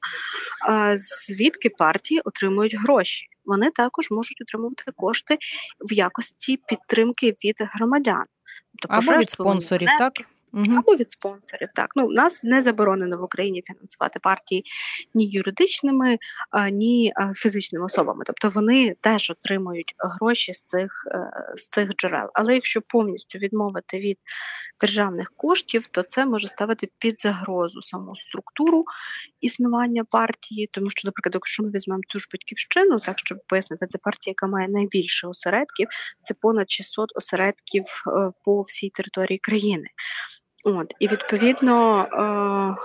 звідки 0.96 1.70
партії 1.70 2.20
отримують 2.24 2.74
гроші. 2.74 3.26
Вони 3.44 3.70
також 3.70 4.10
можуть 4.10 4.40
отримувати 4.40 4.84
кошти 4.96 5.38
в 5.80 5.92
якості 5.92 6.58
підтримки 6.68 7.34
від 7.44 7.56
громадян, 7.60 8.24
тобто 8.82 9.10
або 9.10 9.20
від 9.20 9.30
спонсорів, 9.30 9.88
так 9.98 10.12
угу. 10.54 10.78
або 10.78 10.96
від 10.96 11.10
спонсорів. 11.10 11.68
Так 11.74 11.90
ну 11.96 12.08
нас 12.08 12.44
не 12.44 12.62
заборонено 12.62 13.18
в 13.18 13.22
Україні 13.22 13.62
фінансувати 13.62 14.18
партії 14.22 14.64
ні 15.14 15.28
юридичними, 15.28 16.18
ні 16.72 17.12
фізичними 17.34 17.84
особами. 17.84 18.24
Тобто 18.26 18.48
вони 18.48 18.96
теж 19.00 19.30
отримують 19.30 19.94
гроші 19.98 20.52
з 20.52 20.62
цих 20.62 21.06
е, 21.10 21.30
з 21.56 21.68
цих 21.68 21.96
джерел. 21.96 22.30
Але 22.34 22.54
якщо 22.54 22.82
повністю 22.82 23.38
відмовити 23.38 23.98
від 23.98 24.18
державних 24.80 25.32
коштів, 25.36 25.86
то 25.86 26.02
це 26.02 26.26
може 26.26 26.48
ставити 26.48 26.88
під 26.98 27.20
загрозу 27.20 27.82
саму 27.82 28.16
структуру 28.16 28.84
існування 29.40 30.04
партії, 30.04 30.68
тому 30.72 30.90
що, 30.90 31.08
наприклад, 31.08 31.34
якщо 31.34 31.62
ми 31.62 31.70
візьмемо 31.70 32.00
цю 32.06 32.18
ж 32.18 32.28
батьківщину, 32.32 32.98
так 32.98 33.18
щоб 33.18 33.38
пояснити, 33.46 33.86
це 33.86 33.98
партія, 33.98 34.30
яка 34.30 34.46
має 34.46 34.68
найбільше 34.68 35.26
осередків, 35.26 35.88
це 36.20 36.34
понад 36.34 36.70
600 36.70 37.12
осередків 37.16 37.84
е, 37.84 38.32
по 38.44 38.62
всій 38.62 38.90
території 38.90 39.38
країни. 39.38 39.84
От 40.64 40.94
і 41.00 41.08
відповідно 41.08 42.02
е, 42.02 42.82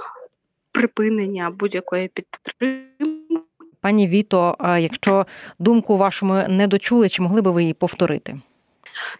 припинення 0.72 1.50
будь-якої 1.60 2.08
підтримки. 2.08 2.86
Пані 3.82 4.08
Віто, 4.08 4.56
якщо 4.80 5.26
думку 5.60 5.98
вашу 5.98 6.26
ми 6.26 6.48
не 6.50 6.68
дочули, 6.68 7.10
чи 7.10 7.22
могли 7.22 7.42
би 7.42 7.52
ви 7.52 7.62
її 7.62 7.74
повторити? 7.74 8.40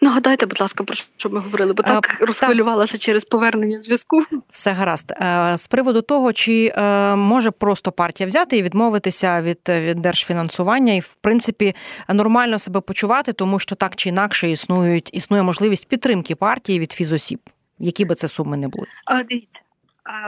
Нагадайте, 0.02 0.46
будь 0.46 0.62
ласка, 0.62 0.84
про 0.84 0.96
що 1.18 1.30
ми 1.30 1.40
говорили, 1.40 1.74
бо 1.74 1.84
так 1.84 2.18
а, 2.22 2.26
розхвилювалася 2.26 2.92
так. 2.92 3.02
через 3.02 3.26
повернення 3.26 3.82
зв'язку. 3.82 4.24
Все 4.52 4.72
гаразд. 4.72 5.12
Е, 5.12 5.54
з 5.58 5.68
приводу 5.68 6.02
того, 6.02 6.34
чи 6.34 6.74
е, 6.76 7.16
може 7.16 7.52
просто 7.52 7.92
партія 7.92 8.28
взяти 8.28 8.58
і 8.58 8.64
відмовитися 8.64 9.42
від 9.42 9.60
від 9.70 9.98
держфінансування, 9.98 10.94
і 10.94 11.00
в 11.00 11.16
принципі 11.22 11.76
нормально 12.10 12.60
себе 12.60 12.82
почувати, 12.82 13.34
тому 13.34 13.60
що 13.60 13.76
так 13.76 13.96
чи 13.96 14.10
інакше 14.10 14.50
існують 14.50 15.10
існує 15.14 15.44
можливість 15.44 15.88
підтримки 15.88 16.36
партії 16.36 16.80
від 16.80 16.92
фізосіб 16.92 17.40
які 17.80 18.06
би 18.06 18.16
це 18.16 18.28
суми 18.28 18.58
не 18.58 18.68
були? 18.68 18.88
А, 19.06 19.24
Дивіться. 19.24 19.60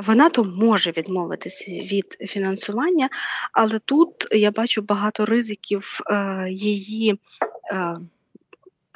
Вона 0.03 0.29
то 0.29 0.43
може 0.43 0.91
відмовитися 0.91 1.71
від 1.71 2.17
фінансування, 2.19 3.09
але 3.53 3.79
тут 3.79 4.27
я 4.31 4.51
бачу 4.51 4.81
багато 4.81 5.25
ризиків 5.25 5.99
е, 6.09 6.47
її 6.49 7.19
е, 7.71 7.95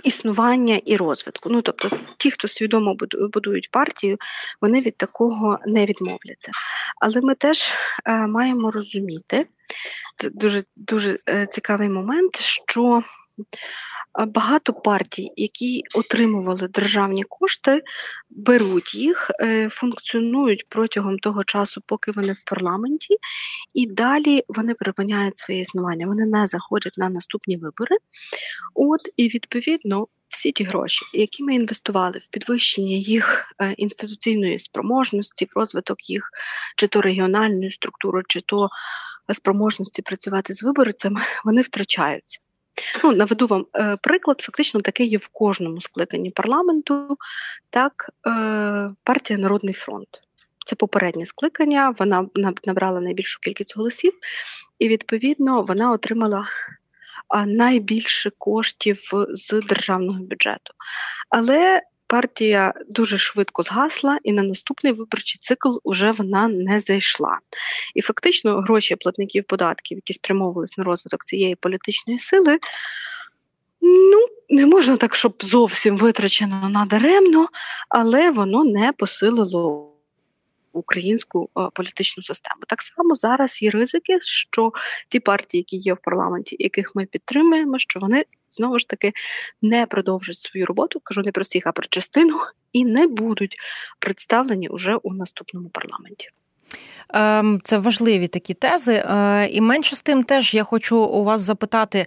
існування 0.04 0.82
і 0.86 0.98
розвитку. 0.98 1.50
Ну 1.50 1.62
тобто, 1.62 1.92
ті, 2.18 2.32
хто 2.32 2.48
свідомо 2.48 2.96
будують 3.34 3.72
партію, 3.72 4.18
вони 4.62 4.82
від 4.82 4.98
такого 4.98 5.60
не 5.66 5.86
відмовляться. 5.86 6.52
Але 7.02 7.22
ми 7.22 7.36
теж 7.36 7.74
е, 8.06 8.28
маємо 8.28 8.72
розуміти, 8.72 9.48
це 10.16 10.30
дуже 10.30 10.64
дуже 10.76 11.20
цікавий 11.52 11.90
момент, 11.90 12.36
що 12.40 13.04
Багато 14.28 14.74
партій, 14.74 15.32
які 15.36 15.84
отримували 15.94 16.68
державні 16.68 17.24
кошти, 17.24 17.84
беруть 18.30 18.96
їх, 18.96 19.32
е, 19.40 19.70
функціонують 19.70 20.70
протягом 20.70 21.20
того 21.20 21.44
часу, 21.44 21.82
поки 21.86 22.12
вони 22.12 22.34
в 22.34 22.44
парламенті, 22.44 23.18
і 23.74 23.88
далі 23.88 24.44
вони 24.48 24.74
припиняють 24.74 25.36
своє 25.36 25.60
існування. 25.60 26.08
Вони 26.08 26.26
не 26.26 26.48
заходять 26.48 26.98
на 26.98 27.10
наступні 27.10 27.58
вибори. 27.58 27.98
От 28.74 29.02
і 29.18 29.28
відповідно 29.28 30.08
всі 30.28 30.52
ті 30.52 30.64
гроші, 30.64 31.06
які 31.14 31.44
ми 31.44 31.56
інвестували 31.56 32.20
в 32.20 32.28
підвищення 32.28 32.96
їх 32.96 33.54
е, 33.62 33.72
інституційної 33.72 34.60
спроможності, 34.60 35.46
в 35.46 35.60
розвиток 35.60 36.10
їх 36.10 36.30
чи 36.76 36.88
то 36.88 37.02
регіональної 37.02 37.72
структури, 37.72 38.22
чи 38.28 38.42
то 38.42 38.70
спроможності 39.34 40.02
працювати 40.02 40.54
з 40.54 40.64
виборцями, 40.64 41.22
вони 41.46 41.62
втрачаються. 41.62 42.40
Ну, 43.04 43.12
Наведу 43.12 43.48
вам 43.48 43.66
е, 43.76 43.98
приклад, 44.02 44.42
фактично 44.42 44.82
такий 44.82 45.08
є 45.08 45.18
в 45.18 45.28
кожному 45.28 45.82
скликанні 45.82 46.32
парламенту, 46.32 47.18
так, 47.70 48.10
е, 48.28 48.90
партія 49.04 49.40
Народний 49.40 49.74
фронт. 49.74 50.08
Це 50.66 50.76
попереднє 50.76 51.26
скликання, 51.26 51.96
вона 52.00 52.28
набрала 52.66 53.02
найбільшу 53.02 53.40
кількість 53.40 53.78
голосів, 53.78 54.14
і 54.80 54.88
відповідно 54.88 55.62
вона 55.62 55.92
отримала 55.92 56.46
найбільше 57.46 58.32
коштів 58.38 59.02
з 59.30 59.62
державного 59.62 60.20
бюджету. 60.24 60.74
Але 61.30 61.82
партія 62.16 62.74
дуже 62.90 63.18
швидко 63.18 63.64
згасла, 63.64 64.18
і 64.24 64.32
на 64.32 64.44
наступний 64.44 64.94
виборчий 64.94 65.40
цикл 65.42 65.70
вже 65.86 66.12
вона 66.12 66.48
не 66.48 66.80
зайшла. 66.80 67.40
І 67.96 68.02
фактично 68.02 68.62
гроші 68.62 68.96
платників 68.96 69.44
податків, 69.44 69.98
які 69.98 70.14
спрямовувалися 70.14 70.76
на 70.78 70.84
розвиток 70.84 71.26
цієї 71.26 71.56
політичної 71.56 72.20
сили. 72.20 72.60
Ну, 73.82 74.28
не 74.50 74.66
можна 74.66 74.98
так, 74.98 75.16
щоб 75.16 75.34
зовсім 75.40 75.98
витрачено 75.98 76.70
надаремно, 76.70 77.48
але 77.90 78.32
воно 78.32 78.64
не 78.64 78.92
посилило 78.92 79.95
українську 80.80 81.50
е, 81.58 81.62
політичну 81.74 82.24
систему. 82.24 82.62
Так 82.68 82.82
само 82.82 83.16
зараз 83.16 83.62
є 83.62 83.70
ризики, 83.70 84.20
що 84.22 84.72
ті 85.10 85.20
партії, 85.20 85.60
які 85.60 85.78
є 85.78 85.94
в 85.94 85.98
парламенті, 86.04 86.56
яких 86.60 86.96
ми 86.96 87.06
підтримуємо, 87.06 87.80
що 87.80 88.00
вони 88.00 88.26
знову 88.50 88.80
ж 88.80 88.88
таки 88.88 89.14
не 89.62 89.86
продовжать 89.86 90.38
свою 90.38 90.66
роботу, 90.66 91.00
кажу 91.04 91.22
не 91.22 91.32
про 91.32 91.44
всіх, 91.44 91.68
а 91.68 91.72
про 91.72 91.86
частину, 91.90 92.38
і 92.74 92.86
не 92.86 93.08
будуть 93.08 93.56
представлені 94.00 94.70
уже 94.70 94.96
у 94.96 95.14
наступному 95.14 95.70
парламенті. 95.70 96.30
Ем, 97.10 97.60
це 97.64 97.78
важливі 97.78 98.28
такі 98.28 98.54
тези, 98.54 98.94
е, 98.94 99.48
і 99.52 99.62
менше 99.62 99.96
з 99.96 100.02
тим, 100.02 100.24
теж 100.24 100.54
я 100.54 100.64
хочу 100.64 100.98
у 100.98 101.24
вас 101.24 101.42
запитати, 101.42 102.06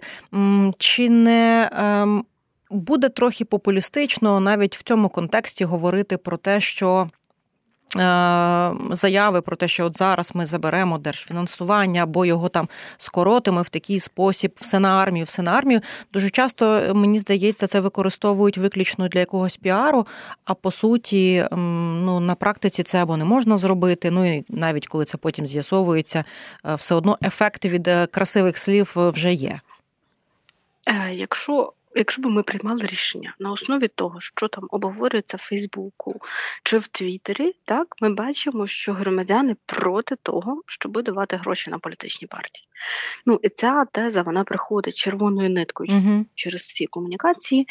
чи 0.77 1.09
не 1.09 1.69
ем, 1.73 2.25
буде 2.69 3.09
трохи 3.09 3.45
популістично 3.45 4.39
навіть 4.39 4.77
в 4.77 4.83
цьому 4.83 5.09
контексті 5.09 5.65
говорити 5.65 6.17
про 6.17 6.37
те, 6.37 6.59
що 6.59 7.09
заяви 8.91 9.41
про 9.41 9.55
те, 9.55 9.67
що 9.67 9.85
от 9.85 9.97
зараз 9.97 10.31
ми 10.35 10.45
заберемо 10.45 10.97
держфінансування 10.97 12.03
або 12.03 12.25
його 12.25 12.49
там 12.49 12.69
скоротимо 12.97 13.61
в 13.61 13.69
такий 13.69 13.99
спосіб, 13.99 14.51
все 14.55 14.79
на 14.79 14.89
армію, 14.89 15.25
все 15.25 15.41
на 15.41 15.51
армію. 15.51 15.81
Дуже 16.13 16.29
часто 16.29 16.91
мені 16.95 17.19
здається, 17.19 17.67
це 17.67 17.79
використовують 17.79 18.57
виключно 18.57 19.07
для 19.07 19.19
якогось 19.19 19.57
піару. 19.57 20.07
А 20.45 20.53
по 20.53 20.71
суті, 20.71 21.45
ну 21.51 22.19
на 22.19 22.35
практиці 22.35 22.83
це 22.83 23.01
або 23.01 23.17
не 23.17 23.25
можна 23.25 23.57
зробити. 23.57 24.11
Ну 24.11 24.33
і 24.35 24.45
навіть 24.49 24.87
коли 24.87 25.05
це 25.05 25.17
потім 25.17 25.45
з'ясовується, 25.45 26.23
е, 26.65 26.75
все 26.75 26.95
одно 26.95 27.17
ефекти 27.23 27.69
від 27.69 27.87
е, 27.87 28.07
красивих 28.07 28.57
слів 28.57 28.93
вже 28.95 29.33
є. 29.33 29.59
Якщо 31.11 31.73
Якщо 31.95 32.21
б 32.21 32.25
ми 32.25 32.43
приймали 32.43 32.85
рішення 32.85 33.35
на 33.39 33.51
основі 33.51 33.87
того, 33.87 34.21
що 34.21 34.47
там 34.47 34.63
обговорюється 34.69 35.37
в 35.37 35.39
Фейсбуку 35.39 36.21
чи 36.63 36.77
в 36.77 36.87
Твіттері, 36.87 37.53
так 37.65 37.95
ми 38.01 38.13
бачимо, 38.13 38.67
що 38.67 38.93
громадяни 38.93 39.55
проти 39.65 40.15
того, 40.15 40.61
щоб 40.65 41.03
давати 41.03 41.35
гроші 41.35 41.69
на 41.69 41.79
політичні 41.79 42.27
партії. 42.27 42.67
Ну 43.25 43.39
і 43.43 43.49
ця 43.49 43.85
теза 43.85 44.21
вона 44.21 44.43
приходить 44.43 44.95
червоною 44.95 45.49
ниткою 45.49 45.89
uh 45.91 46.25
через 46.35 46.61
всі 46.61 46.87
комунікації. 46.87 47.67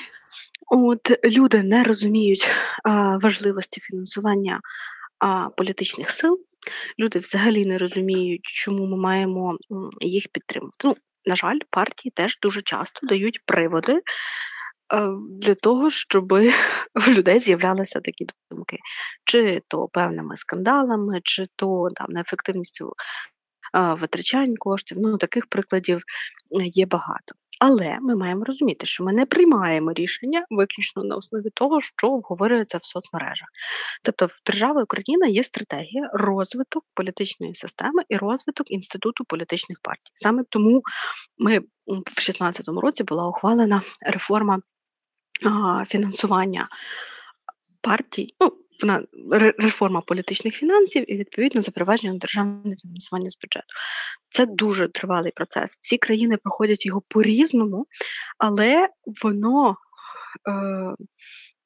От 0.67 1.25
люди 1.25 1.63
не 1.63 1.85
розуміють 1.85 2.49
а, 2.85 3.19
важливості 3.19 3.81
фінансування 3.81 4.61
а, 5.19 5.49
політичних 5.49 6.11
сил. 6.11 6.41
Люди 6.99 7.19
взагалі 7.19 7.67
не 7.67 7.79
розуміють, 7.79 8.43
чому 8.43 8.87
ми 8.87 8.97
маємо 8.97 9.59
їх 10.01 10.29
підтримувати. 10.29 10.89
Ну, 10.89 10.97
на 11.29 11.37
жаль, 11.37 11.59
партії 11.71 12.13
теж 12.17 12.39
дуже 12.43 12.63
часто 12.63 13.07
дають 13.07 13.43
приводи 13.47 13.93
е, 13.93 14.03
для 15.31 15.55
того, 15.55 15.91
щоб 15.91 16.33
в 16.95 17.09
людей 17.09 17.41
з'являлися 17.41 18.01
такі 18.01 18.27
думки, 18.51 18.79
чи 19.25 19.63
то 19.69 19.89
певними 19.89 20.37
скандалами, 20.37 21.21
чи 21.25 21.47
то 21.57 21.89
там 21.95 22.07
неефективністю 22.11 22.93
е, 23.77 23.95
витрачань 23.95 24.57
коштів. 24.57 24.99
Ну, 25.01 25.17
таких 25.17 25.47
прикладів 25.47 26.03
є 26.51 26.87
багато. 26.87 27.35
Але 27.61 27.99
ми 28.01 28.17
маємо 28.17 28.45
розуміти, 28.45 28.87
що 28.87 29.05
ми 29.05 29.13
не 29.13 29.27
приймаємо 29.27 29.93
рішення 29.93 30.47
виключно 30.51 31.05
на 31.05 31.17
основі 31.17 31.51
того, 31.55 31.81
що 31.81 32.07
обговорюється 32.09 32.79
в 32.79 32.85
соцмережах. 32.85 33.49
Тобто, 34.03 34.27
в 34.27 34.41
держави 34.47 34.83
Україна 34.83 35.27
є 35.27 35.45
стратегія 35.45 36.11
розвиток 36.13 36.85
політичної 36.95 37.55
системи 37.55 38.03
і 38.09 38.17
розвиток 38.17 38.71
інституту 38.71 39.25
політичних 39.25 39.79
партій. 39.83 40.13
Саме 40.15 40.45
тому 40.49 40.83
ми 41.39 41.59
в 41.59 41.65
2016 41.87 42.69
році 42.69 43.05
була 43.05 43.29
ухвалена 43.29 43.83
реформа 44.07 44.61
а, 45.47 45.85
фінансування 45.85 46.69
партій. 47.81 48.35
ну, 48.41 48.53
реформа 49.59 50.01
політичних 50.01 50.55
фінансів 50.55 51.11
і 51.11 51.17
відповідно 51.17 51.61
запровадження 51.61 52.19
державне 52.19 52.77
фінансування 52.77 53.31
з 53.31 53.39
бюджету. 53.39 53.75
Це 54.29 54.47
дуже 54.47 54.89
тривалий 54.89 55.33
процес. 55.33 55.79
Всі 55.81 55.99
країни 55.99 56.37
проходять 56.37 56.87
його 56.87 57.03
по-різному, 57.09 57.87
але 58.39 58.87
воно 59.23 59.77
е, 60.49 60.95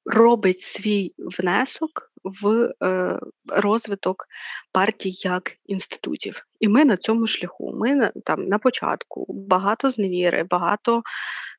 робить 0.04 0.60
свій 0.60 1.14
внесок 1.18 2.12
в 2.24 2.72
е, 2.82 3.18
розвиток 3.46 4.26
партій 4.72 5.12
як 5.24 5.52
інститутів. 5.66 6.46
І 6.60 6.68
ми 6.68 6.84
на 6.84 6.96
цьому 6.96 7.26
шляху. 7.26 7.76
Ми 7.80 7.94
на, 7.94 8.12
там 8.24 8.46
на 8.46 8.58
початку 8.58 9.26
багато 9.28 9.90
зневіри, 9.90 10.44
багато 10.44 11.02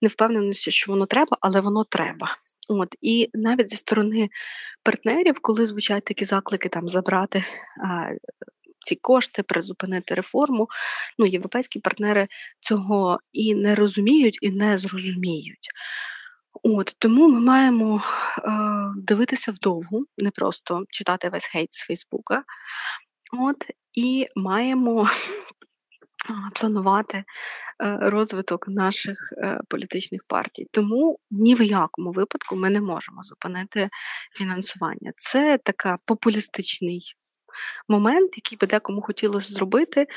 невпевненості, 0.02 0.72
що 0.72 0.92
воно 0.92 1.06
треба, 1.06 1.38
але 1.42 1.62
воно 1.62 1.84
треба. 1.84 2.38
От 2.70 2.96
і 3.02 3.30
навіть 3.34 3.70
зі 3.70 3.78
сторони 3.78 4.30
партнерів, 4.84 5.40
коли 5.42 5.66
звучать 5.66 6.06
такі 6.06 6.26
заклики 6.26 6.70
там 6.70 6.88
забрати 6.88 7.44
а, 7.84 8.10
ці 8.84 8.96
кошти, 8.96 9.44
призупинити 9.44 10.16
реформу, 10.16 10.68
ну 11.20 11.26
європейські 11.26 11.80
партнери 11.80 12.28
цього 12.60 13.20
і 13.32 13.56
не 13.56 13.76
розуміють, 13.76 14.38
і 14.42 14.52
не 14.52 14.78
зрозуміють. 14.78 15.70
От 16.64 16.96
Тому 17.00 17.30
ми 17.30 17.40
маємо 17.40 18.02
е, 18.38 18.52
дивитися 18.98 19.52
вдовгу, 19.52 20.06
не 20.18 20.32
просто 20.32 20.84
читати 20.90 21.30
весь 21.30 21.46
хейт 21.46 21.74
з 21.74 21.86
Фейсбука. 21.86 22.44
От, 23.40 23.66
І 23.94 24.26
маємо 24.36 25.08
планувати 26.54 27.18
е, 27.18 27.24
розвиток 28.02 28.68
наших 28.68 29.34
е, 29.38 29.60
політичних 29.70 30.22
партій. 30.28 30.68
Тому 30.72 31.20
ні 31.32 31.56
в 31.56 31.62
якому 31.62 32.12
випадку 32.12 32.56
ми 32.56 32.70
не 32.70 32.82
можемо 32.82 33.24
зупинити 33.24 33.90
фінансування. 34.36 35.12
Це 35.16 35.60
така 35.64 35.98
популістичний 36.06 37.16
момент, 37.90 38.32
який 38.36 38.58
би 38.58 38.68
декому 38.68 39.02
хотілося 39.02 39.54
зробити, 39.54 40.08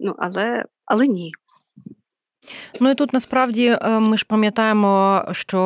ну 0.00 0.14
але, 0.18 0.64
але 0.84 1.06
ні. 1.06 1.32
Ну 2.80 2.90
і 2.90 2.94
тут 2.94 3.12
насправді 3.12 3.78
е, 3.82 3.98
ми 4.00 4.16
ж 4.16 4.24
пам'ятаємо, 4.28 5.22
що 5.32 5.60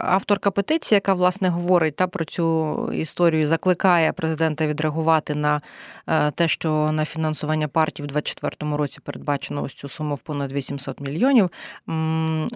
авторка 0.00 0.50
петиції, 0.50 0.96
яка 0.96 1.14
власне 1.14 1.48
говорить 1.48 1.96
та 1.96 2.06
про 2.06 2.24
цю 2.24 2.76
історію, 2.92 3.46
закликає 3.46 4.12
президента 4.12 4.66
відреагувати 4.66 5.34
на 5.34 5.60
е, 6.06 6.30
те, 6.30 6.48
що 6.48 6.92
на 6.92 7.04
фінансування 7.04 7.68
партій 7.68 8.02
в 8.02 8.06
2024 8.06 8.76
році 8.76 8.98
передбачено 9.04 9.62
ось 9.62 9.74
цю 9.74 9.88
суму 9.88 10.14
в 10.14 10.20
понад 10.20 10.52
800 10.52 11.00
мільйонів. 11.00 11.50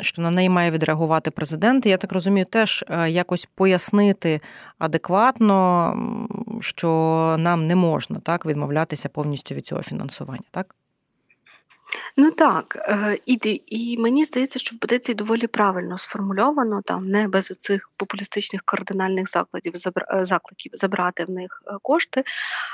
Що 0.00 0.22
на 0.22 0.30
неї 0.30 0.48
має 0.48 0.70
відреагувати 0.70 1.30
президент. 1.30 1.86
Я 1.86 1.96
так 1.96 2.12
розумію, 2.12 2.46
теж 2.46 2.84
е, 2.88 3.10
якось 3.10 3.48
пояснити 3.54 4.40
адекватно, 4.78 5.94
що 6.60 6.88
нам 7.38 7.66
не 7.66 7.76
можна 7.76 8.20
так 8.20 8.46
відмовлятися 8.46 9.08
повністю 9.08 9.54
від 9.54 9.66
цього 9.66 9.82
фінансування, 9.82 10.44
так. 10.50 10.74
Ну 12.16 12.30
так, 12.30 12.76
е, 12.88 13.18
і 13.26 13.62
і 13.66 13.98
мені 13.98 14.24
здається, 14.24 14.58
що 14.58 14.76
в 14.76 14.78
петиції 14.78 15.14
доволі 15.14 15.46
правильно 15.46 15.98
сформульовано, 15.98 16.82
там 16.84 17.08
не 17.08 17.28
без 17.28 17.50
оцих 17.50 17.90
популістичних 17.96 18.62
кардинальних 18.62 19.30
закладів 19.30 19.72
е, 19.96 20.24
закликів 20.24 20.72
забрати 20.74 21.24
в 21.24 21.30
них 21.30 21.62
е, 21.66 21.70
кошти, 21.82 22.24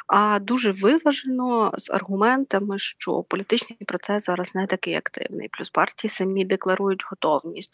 а 0.06 0.38
дуже 0.38 0.70
виважено 0.70 1.72
з 1.78 1.90
аргументами, 1.90 2.78
що 2.78 3.22
політичний 3.22 3.78
процес 3.86 4.24
зараз 4.24 4.54
не 4.54 4.66
такий 4.66 4.94
активний, 4.94 5.48
плюс 5.48 5.70
партії 5.70 6.10
самі 6.10 6.44
декларують 6.44 7.04
готовність. 7.10 7.72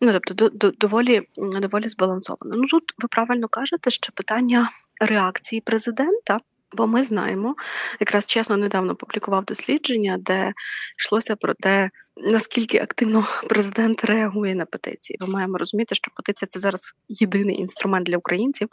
Ну 0.00 0.12
тобто, 0.12 0.70
доволі 0.70 1.20
доволі 1.36 1.88
збалансовано. 1.88 2.56
Ну 2.56 2.66
тут 2.66 2.94
ви 2.98 3.08
правильно 3.08 3.48
кажете, 3.48 3.90
що 3.90 4.12
питання 4.12 4.70
реакції 5.00 5.60
президента 5.60 6.40
Бо 6.72 6.86
ми 6.86 7.02
знаємо, 7.02 7.54
якраз 8.00 8.26
чесно 8.26 8.56
недавно 8.56 8.94
публікував 8.94 9.44
дослідження, 9.44 10.16
де 10.20 10.52
йшлося 10.98 11.36
про 11.36 11.54
те, 11.54 11.90
наскільки 12.16 12.78
активно 12.78 13.26
президент 13.48 14.04
реагує 14.04 14.54
на 14.54 14.64
петиції. 14.64 15.18
Ми 15.20 15.26
маємо 15.26 15.58
розуміти, 15.58 15.94
що 15.94 16.10
петиція 16.16 16.46
це 16.46 16.60
зараз 16.60 16.92
єдиний 17.08 17.60
інструмент 17.60 18.06
для 18.06 18.16
українців 18.16 18.68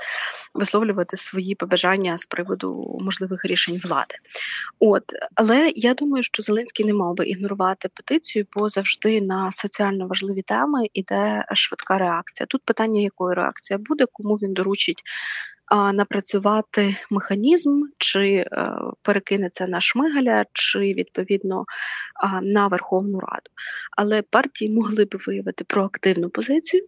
висловлювати 0.53 1.17
свої 1.17 1.55
побажання 1.55 2.17
з 2.17 2.25
приводу 2.25 2.97
можливих 3.01 3.45
рішень 3.45 3.77
влади. 3.77 4.15
От 4.79 5.03
але 5.36 5.71
я 5.75 5.93
думаю, 5.93 6.23
що 6.23 6.43
Зеленський 6.43 6.86
не 6.86 6.93
мав 6.93 7.15
би 7.15 7.25
ігнорувати 7.25 7.89
петицію, 7.93 8.45
бо 8.53 8.69
завжди 8.69 9.21
на 9.21 9.51
соціально 9.51 10.08
важливі 10.08 10.41
теми 10.41 10.88
іде 10.93 11.45
швидка 11.53 11.97
реакція. 11.97 12.47
Тут 12.47 12.62
питання, 12.65 13.01
якої 13.01 13.36
реакція 13.36 13.77
буде, 13.77 14.05
кому 14.12 14.36
він 14.36 14.53
доручить 14.53 15.03
напрацювати 15.93 16.95
механізм, 17.12 17.81
чи 17.98 18.36
е, 18.36 18.71
перекине 19.02 19.50
це 19.50 19.67
на 19.67 19.82
Шмигаля, 19.82 20.45
чи 20.54 20.80
відповідно 20.80 21.65
на 22.41 22.67
Верховну 22.67 23.19
Раду. 23.19 23.50
Але 23.98 24.21
партії 24.21 24.71
могли 24.71 25.06
б 25.06 25.21
виявити 25.28 25.63
проактивну 25.63 26.30
позицію. 26.30 26.84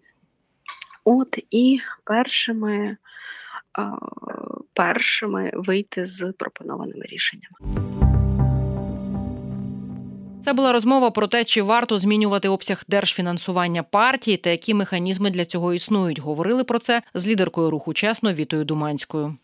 От 1.04 1.40
і 1.52 1.80
першими, 2.04 2.98
першими 4.74 5.52
вийти 5.54 6.06
з 6.06 6.34
пропонованими 6.38 7.06
рішеннями. 7.06 7.88
Це 10.48 10.54
була 10.54 10.72
розмова 10.72 11.12
про 11.12 11.28
те, 11.28 11.44
чи 11.44 11.62
варто 11.62 12.00
змінювати 12.00 12.50
обсяг 12.50 12.84
держфінансування 12.88 13.84
партії 13.84 14.38
та 14.38 14.50
які 14.50 14.74
механізми 14.74 15.30
для 15.30 15.46
цього 15.46 15.74
існують. 15.74 16.20
Говорили 16.20 16.64
про 16.64 16.80
це 16.80 17.02
з 17.14 17.28
лідеркою 17.28 17.70
руху 17.70 17.94
чесно 17.94 18.34
Вітою 18.34 18.66
Думанською. 18.66 19.36